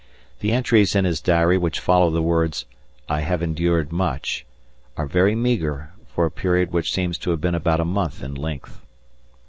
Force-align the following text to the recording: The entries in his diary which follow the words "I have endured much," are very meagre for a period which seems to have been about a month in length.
The 0.39 0.51
entries 0.51 0.95
in 0.95 1.05
his 1.05 1.21
diary 1.21 1.59
which 1.59 1.79
follow 1.79 2.09
the 2.09 2.23
words 2.23 2.65
"I 3.07 3.19
have 3.21 3.43
endured 3.43 3.91
much," 3.91 4.47
are 4.97 5.05
very 5.05 5.35
meagre 5.35 5.93
for 6.07 6.25
a 6.25 6.31
period 6.31 6.71
which 6.71 6.91
seems 6.91 7.19
to 7.19 7.29
have 7.29 7.39
been 7.39 7.53
about 7.53 7.79
a 7.79 7.85
month 7.85 8.23
in 8.23 8.33
length. 8.33 8.81